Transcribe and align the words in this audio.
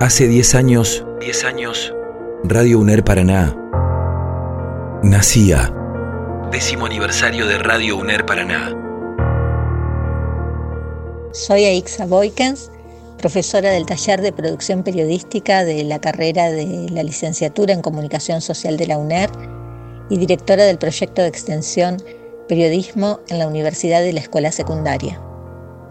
Hace 0.00 0.28
10 0.28 0.54
años, 0.54 1.04
10 1.18 1.44
años, 1.44 1.92
Radio 2.44 2.78
UNER 2.78 3.02
Paraná 3.02 3.56
nacía. 5.02 5.74
Décimo 6.52 6.86
aniversario 6.86 7.48
de 7.48 7.58
Radio 7.58 7.96
UNER 7.96 8.24
Paraná. 8.24 8.72
Soy 11.32 11.64
Aixa 11.64 12.06
Boykens, 12.06 12.70
profesora 13.18 13.70
del 13.70 13.86
taller 13.86 14.20
de 14.22 14.32
producción 14.32 14.84
periodística 14.84 15.64
de 15.64 15.82
la 15.82 16.00
carrera 16.00 16.48
de 16.52 16.86
la 16.92 17.02
licenciatura 17.02 17.74
en 17.74 17.82
comunicación 17.82 18.40
social 18.40 18.76
de 18.76 18.86
la 18.86 18.98
UNER 18.98 19.30
y 20.10 20.18
directora 20.18 20.64
del 20.64 20.78
proyecto 20.78 21.22
de 21.22 21.28
extensión 21.28 21.96
Periodismo 22.46 23.18
en 23.30 23.40
la 23.40 23.48
Universidad 23.48 24.00
de 24.02 24.12
la 24.12 24.20
Escuela 24.20 24.52
Secundaria. 24.52 25.20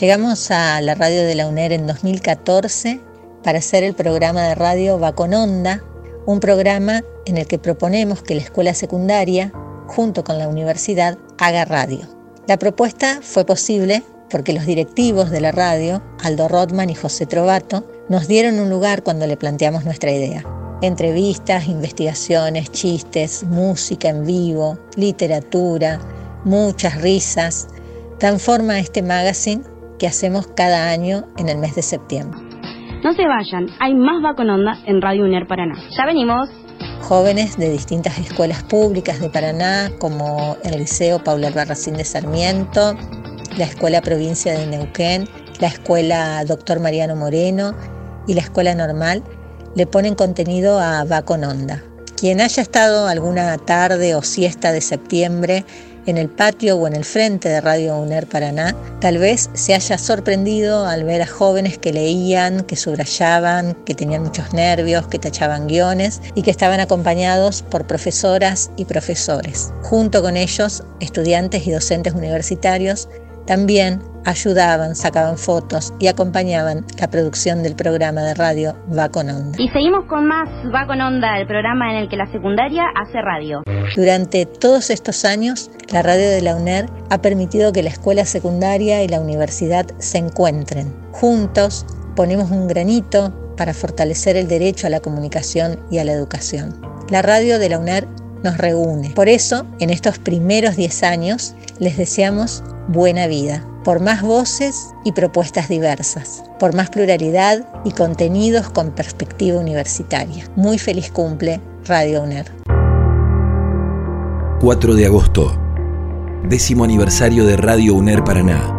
Llegamos 0.00 0.50
a 0.50 0.80
la 0.80 0.94
radio 0.94 1.22
de 1.22 1.34
la 1.34 1.46
UNER 1.46 1.74
en 1.74 1.86
2014 1.86 3.09
para 3.42 3.58
hacer 3.58 3.84
el 3.84 3.94
programa 3.94 4.42
de 4.42 4.54
radio 4.54 4.98
Va 4.98 5.14
con 5.14 5.34
Onda, 5.34 5.82
un 6.26 6.40
programa 6.40 7.02
en 7.26 7.38
el 7.38 7.46
que 7.46 7.58
proponemos 7.58 8.22
que 8.22 8.34
la 8.34 8.42
escuela 8.42 8.74
secundaria, 8.74 9.52
junto 9.86 10.24
con 10.24 10.38
la 10.38 10.48
universidad, 10.48 11.18
haga 11.38 11.64
radio. 11.64 12.00
La 12.46 12.58
propuesta 12.58 13.20
fue 13.22 13.44
posible 13.44 14.02
porque 14.30 14.52
los 14.52 14.64
directivos 14.64 15.30
de 15.30 15.40
la 15.40 15.52
radio, 15.52 16.02
Aldo 16.22 16.48
Rodman 16.48 16.90
y 16.90 16.94
José 16.94 17.26
Trovato, 17.26 17.84
nos 18.08 18.28
dieron 18.28 18.58
un 18.60 18.70
lugar 18.70 19.02
cuando 19.02 19.26
le 19.26 19.36
planteamos 19.36 19.84
nuestra 19.84 20.12
idea. 20.12 20.44
Entrevistas, 20.82 21.66
investigaciones, 21.66 22.70
chistes, 22.70 23.42
música 23.44 24.08
en 24.08 24.24
vivo, 24.24 24.78
literatura, 24.96 26.00
muchas 26.44 27.00
risas, 27.02 27.68
dan 28.18 28.38
forma 28.38 28.74
a 28.74 28.78
este 28.78 29.02
magazine 29.02 29.62
que 29.98 30.06
hacemos 30.06 30.46
cada 30.54 30.90
año 30.90 31.26
en 31.36 31.48
el 31.48 31.58
mes 31.58 31.74
de 31.74 31.82
septiembre. 31.82 32.49
No 33.02 33.14
se 33.14 33.26
vayan, 33.26 33.66
hay 33.78 33.94
más 33.94 34.22
Va 34.22 34.34
con 34.34 34.50
Onda 34.50 34.78
en 34.84 35.00
Radio 35.00 35.24
UNER 35.24 35.46
Paraná. 35.46 35.74
Ya 35.96 36.04
venimos. 36.04 36.50
Jóvenes 37.00 37.56
de 37.56 37.70
distintas 37.70 38.18
escuelas 38.18 38.62
públicas 38.62 39.20
de 39.20 39.30
Paraná, 39.30 39.90
como 39.98 40.58
el 40.64 40.80
Liceo 40.80 41.24
Paula 41.24 41.48
Albarracín 41.48 41.94
de 41.94 42.04
Sarmiento, 42.04 42.94
la 43.56 43.64
Escuela 43.64 44.02
Provincia 44.02 44.52
de 44.52 44.66
Neuquén, 44.66 45.26
la 45.60 45.68
Escuela 45.68 46.44
Doctor 46.44 46.78
Mariano 46.80 47.16
Moreno 47.16 47.74
y 48.26 48.34
la 48.34 48.42
Escuela 48.42 48.74
Normal, 48.74 49.22
le 49.74 49.86
ponen 49.86 50.14
contenido 50.14 50.78
a 50.78 51.04
Va 51.04 51.22
con 51.22 51.42
Onda. 51.42 51.82
Quien 52.18 52.42
haya 52.42 52.62
estado 52.62 53.08
alguna 53.08 53.56
tarde 53.56 54.14
o 54.14 54.20
siesta 54.20 54.72
de 54.72 54.82
septiembre 54.82 55.64
en 56.06 56.18
el 56.18 56.28
patio 56.28 56.76
o 56.76 56.86
en 56.86 56.94
el 56.94 57.04
frente 57.04 57.48
de 57.48 57.60
Radio 57.60 57.98
UNER 57.98 58.26
Paraná, 58.26 58.74
tal 59.00 59.18
vez 59.18 59.50
se 59.54 59.74
haya 59.74 59.98
sorprendido 59.98 60.86
al 60.86 61.04
ver 61.04 61.22
a 61.22 61.26
jóvenes 61.26 61.78
que 61.78 61.92
leían, 61.92 62.62
que 62.62 62.76
subrayaban, 62.76 63.74
que 63.84 63.94
tenían 63.94 64.22
muchos 64.22 64.52
nervios, 64.52 65.06
que 65.08 65.18
tachaban 65.18 65.66
guiones 65.66 66.20
y 66.34 66.42
que 66.42 66.50
estaban 66.50 66.80
acompañados 66.80 67.62
por 67.62 67.86
profesoras 67.86 68.70
y 68.76 68.84
profesores. 68.84 69.72
Junto 69.82 70.22
con 70.22 70.36
ellos, 70.36 70.84
estudiantes 71.00 71.66
y 71.66 71.72
docentes 71.72 72.14
universitarios 72.14 73.08
también 73.46 74.00
ayudaban, 74.24 74.94
sacaban 74.94 75.38
fotos 75.38 75.94
y 75.98 76.08
acompañaban 76.08 76.84
la 76.98 77.08
producción 77.08 77.62
del 77.62 77.74
programa 77.74 78.22
de 78.22 78.34
radio 78.34 78.76
Va 78.96 79.08
con 79.08 79.30
Onda. 79.30 79.58
Y 79.60 79.68
seguimos 79.68 80.04
con 80.06 80.26
más 80.26 80.48
Va 80.74 80.86
con 80.86 81.00
Onda, 81.00 81.38
el 81.38 81.46
programa 81.46 81.90
en 81.92 82.02
el 82.02 82.08
que 82.08 82.16
la 82.16 82.30
secundaria 82.30 82.84
hace 82.94 83.20
radio. 83.22 83.62
Durante 83.96 84.46
todos 84.46 84.90
estos 84.90 85.24
años, 85.24 85.70
la 85.92 86.02
radio 86.02 86.28
de 86.28 86.42
la 86.42 86.56
UNER 86.56 86.86
ha 87.10 87.22
permitido 87.22 87.72
que 87.72 87.82
la 87.82 87.90
escuela 87.90 88.24
secundaria 88.24 89.02
y 89.02 89.08
la 89.08 89.20
universidad 89.20 89.86
se 89.98 90.18
encuentren. 90.18 90.94
Juntos 91.12 91.86
ponemos 92.14 92.50
un 92.50 92.68
granito 92.68 93.32
para 93.56 93.74
fortalecer 93.74 94.36
el 94.36 94.48
derecho 94.48 94.86
a 94.86 94.90
la 94.90 95.00
comunicación 95.00 95.80
y 95.90 95.98
a 95.98 96.04
la 96.04 96.12
educación. 96.12 96.80
La 97.10 97.22
radio 97.22 97.58
de 97.58 97.68
la 97.68 97.78
UNER 97.78 98.06
nos 98.42 98.56
reúne. 98.56 99.10
Por 99.10 99.28
eso, 99.28 99.66
en 99.80 99.90
estos 99.90 100.18
primeros 100.18 100.76
10 100.76 101.02
años, 101.02 101.54
les 101.78 101.96
deseamos 101.96 102.62
buena 102.90 103.28
vida, 103.28 103.64
por 103.84 104.00
más 104.00 104.20
voces 104.20 104.94
y 105.04 105.12
propuestas 105.12 105.68
diversas, 105.68 106.42
por 106.58 106.74
más 106.74 106.90
pluralidad 106.90 107.64
y 107.84 107.92
contenidos 107.92 108.68
con 108.68 108.90
perspectiva 108.90 109.60
universitaria. 109.60 110.44
Muy 110.56 110.76
feliz 110.76 111.12
cumple, 111.12 111.60
Radio 111.86 112.22
UNER. 112.22 112.50
4 114.60 114.94
de 114.94 115.06
agosto, 115.06 115.56
décimo 116.48 116.82
aniversario 116.82 117.46
de 117.46 117.56
Radio 117.56 117.94
UNER 117.94 118.24
Paraná. 118.24 118.76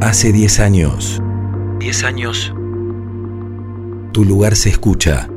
Hace 0.00 0.32
10 0.32 0.60
años. 0.60 1.22
10 1.78 2.04
años. 2.04 2.52
Tu 4.12 4.24
lugar 4.24 4.56
se 4.56 4.68
escucha. 4.68 5.28